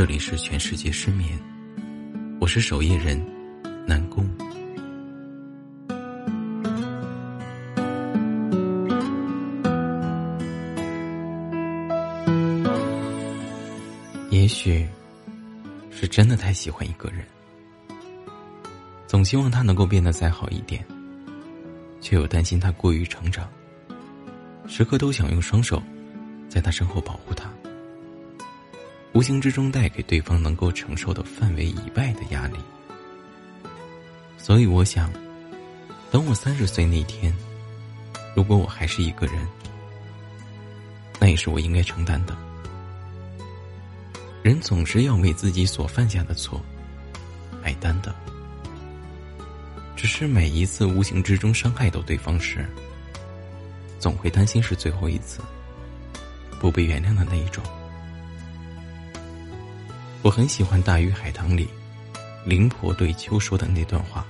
[0.00, 1.38] 这里是全世界失眠，
[2.40, 3.22] 我是守夜人
[3.86, 4.26] 南宫。
[14.30, 14.88] 也许
[15.90, 17.22] 是真的太喜欢一个人，
[19.06, 20.82] 总希望他能够变得再好一点，
[22.00, 23.46] 却又担心他过于成长，
[24.66, 25.82] 时刻都想用双手
[26.48, 27.52] 在他身后保护他。
[29.12, 32.56] 无形之中带给对方能够承受的范围以外的压力，
[34.38, 35.12] 所以我想，
[36.12, 37.34] 等我三十岁那天，
[38.36, 39.46] 如果我还是一个人，
[41.18, 42.36] 那也是我应该承担的。
[44.42, 46.62] 人总是要为自己所犯下的错
[47.60, 48.14] 买单的，
[49.96, 52.64] 只是每一次无形之中伤害到对方时，
[53.98, 55.40] 总会担心是最后一次，
[56.60, 57.62] 不被原谅的那一种。
[60.22, 61.66] 我很喜欢《大鱼海棠》里，
[62.44, 64.26] 灵婆对秋说的那段话：“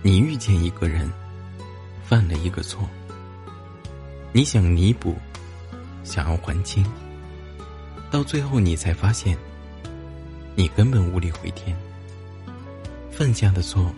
[0.00, 1.10] 你遇见一个人，
[2.02, 2.88] 犯了一个错，
[4.32, 5.14] 你想弥补，
[6.04, 6.82] 想要还清，
[8.10, 9.36] 到最后你才发现，
[10.56, 11.76] 你根本无力回天。
[13.10, 13.94] 犯下的错，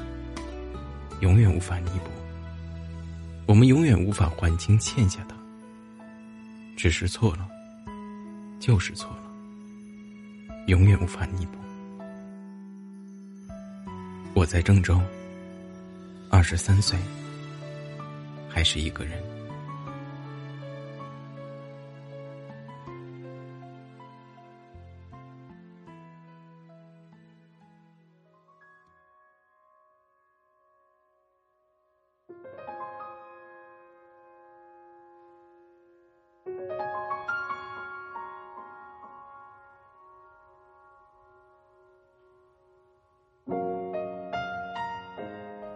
[1.21, 2.11] 永远无法弥补，
[3.47, 5.37] 我们永远无法还清欠下的。
[6.77, 7.49] 只是错了，
[8.59, 9.19] 就是错了。”
[10.67, 11.59] 永远无法弥补。
[14.35, 15.01] 我在郑州，
[16.31, 16.99] 二十三岁，
[18.49, 19.32] 还是一个人。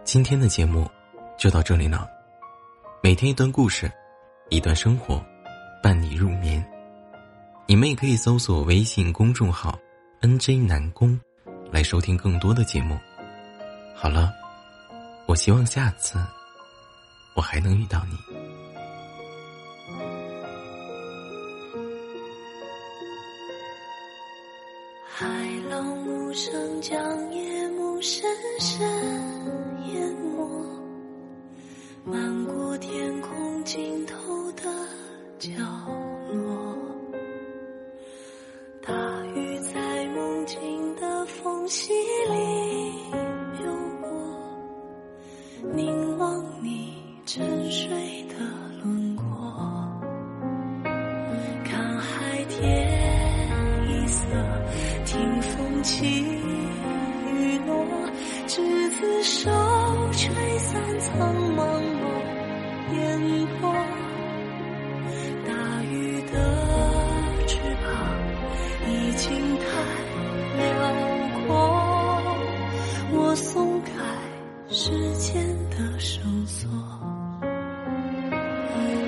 [0.06, 0.88] 今天的节目
[1.36, 2.08] 就到这里了。
[3.02, 3.90] 每天一段故事，
[4.50, 5.20] 一段生活，
[5.82, 6.64] 伴你入眠。
[7.66, 9.76] 你们也可以搜索微信公众号
[10.20, 11.18] “nj 南宫”
[11.72, 12.96] 来收听更多的节目。
[13.96, 14.32] 好了，
[15.26, 16.24] 我希望下次
[17.34, 18.16] 我还能遇到你。
[25.04, 25.26] 海
[25.68, 28.24] 浪无声，将夜幕深
[28.60, 29.55] 深。
[29.92, 30.48] 淹没
[32.04, 34.62] 漫过天空尽头的
[35.38, 35.50] 角
[36.32, 36.76] 落，
[38.80, 38.92] 大
[39.34, 42.92] 雨在梦境的缝隙里
[43.60, 44.08] 流过，
[45.74, 47.88] 凝望你沉睡
[48.28, 48.34] 的
[48.84, 49.24] 轮廓，
[51.64, 52.88] 看海天
[53.88, 54.24] 一色，
[55.04, 57.84] 听风起雨落，
[58.46, 59.50] 执子手，
[60.26, 62.04] 吹散苍茫茫。
[62.94, 62.98] 烟
[63.60, 63.72] 波，
[65.46, 65.52] 大
[65.84, 65.94] 雨
[66.32, 66.34] 的
[67.46, 67.86] 翅膀
[68.86, 69.24] 已经
[69.58, 69.64] 太
[70.56, 70.64] 辽
[71.46, 71.50] 阔，
[73.12, 73.90] 我松开
[74.68, 76.68] 时间的绳索，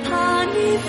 [0.04, 0.88] 怕你飞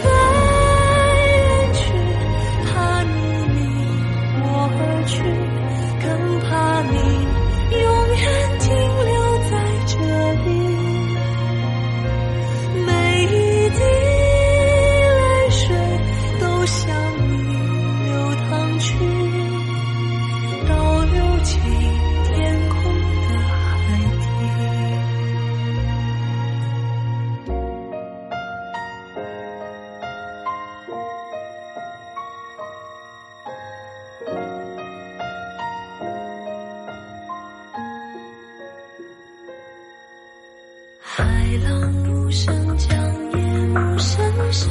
[41.50, 42.96] 海浪无声将
[43.32, 43.38] 夜
[43.70, 44.70] 幕深深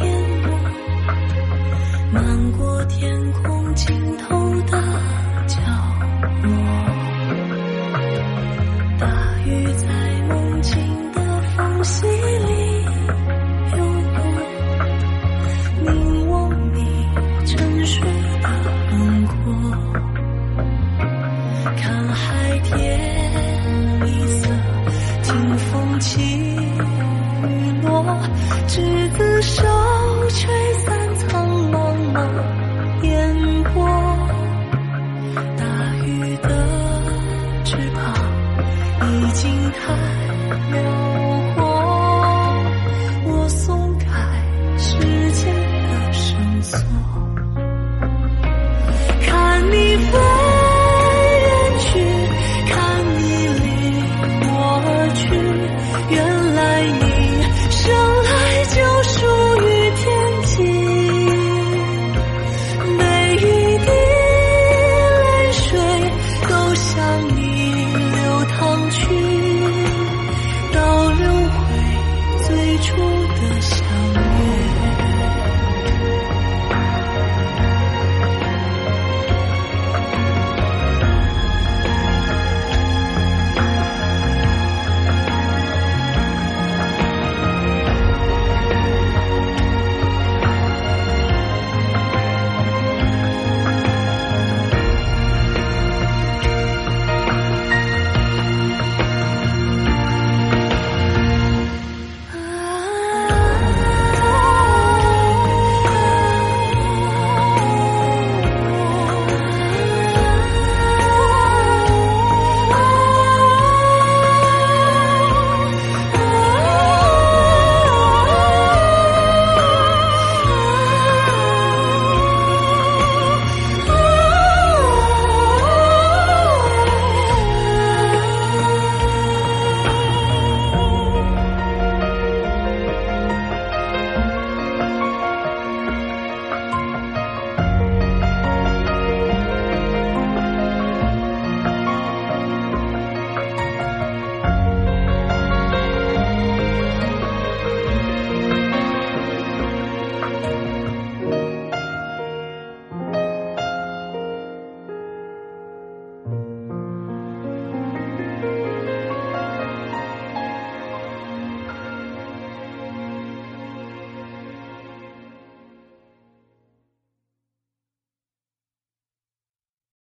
[0.00, 0.10] 淹
[0.40, 0.48] 没
[2.10, 4.80] 漫过天空尽头的
[5.46, 5.60] 角
[6.42, 6.50] 落
[8.98, 9.06] 大
[9.44, 9.86] 鱼在
[10.28, 12.84] 梦境的缝隙里
[13.76, 13.84] 游
[14.16, 14.18] 过
[15.84, 17.06] 凝望你
[17.44, 18.00] 沉睡
[18.40, 18.48] 的
[18.88, 19.34] 轮廓
[21.76, 23.19] 看海天。
[26.00, 28.18] 起雨落，
[28.66, 28.80] 执
[29.10, 29.62] 子手，
[30.30, 32.59] 吹散苍茫茫。